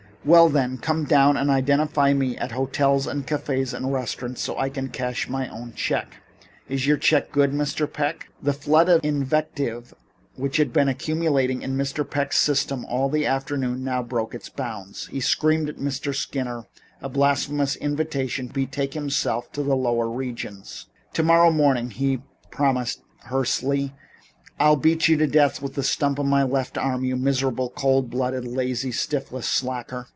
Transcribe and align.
"Well 0.23 0.49
then, 0.49 0.77
come 0.77 1.05
downtown 1.05 1.37
and 1.41 1.49
identify 1.49 2.13
me 2.13 2.37
at 2.37 2.51
hotels 2.51 3.07
and 3.07 3.25
cafés 3.25 3.73
and 3.73 3.91
restaurants 3.91 4.39
so 4.41 4.55
I 4.55 4.69
can 4.69 4.89
cash 4.89 5.27
my 5.27 5.49
own 5.49 5.73
check." 5.73 6.17
"Is 6.69 6.85
your 6.85 6.97
check 6.97 7.31
good, 7.31 7.51
Mr. 7.51 7.91
Peck?" 7.91 8.27
The 8.39 8.53
flood 8.53 8.87
of 8.87 9.03
invective 9.03 9.95
which 10.35 10.57
had 10.57 10.71
been 10.71 10.87
accumulating 10.87 11.63
in 11.63 11.75
Mr. 11.75 12.07
Peck's 12.07 12.37
system 12.37 12.85
all 12.85 13.09
the 13.09 13.25
afternoon 13.25 13.83
now 13.83 14.03
broke 14.03 14.35
its 14.35 14.47
bounds. 14.47 15.07
He 15.07 15.21
screamed 15.21 15.69
at 15.69 15.77
Mr. 15.77 16.13
Skinner 16.13 16.67
a 17.01 17.09
blasphemous 17.09 17.75
invitation 17.77 18.49
to 18.49 18.53
betake 18.53 18.93
himself 18.93 19.51
to 19.53 19.63
the 19.63 19.75
lower 19.75 20.07
regions. 20.07 20.85
"Tomorrow 21.13 21.49
morning," 21.49 21.89
he 21.89 22.21
promised 22.51 23.01
hoarsely, 23.25 23.95
"I'll 24.59 24.75
beat 24.75 25.07
you 25.07 25.17
to 25.17 25.25
death 25.25 25.63
with 25.63 25.73
the 25.73 25.81
stump 25.81 26.19
of 26.19 26.27
my 26.27 26.43
left 26.43 26.77
arm, 26.77 27.03
you 27.03 27.15
miserable, 27.15 27.71
cold 27.71 28.11
blooded, 28.11 28.45
lazy, 28.45 28.91
shiftless 28.91 29.47
slacker." 29.47 30.05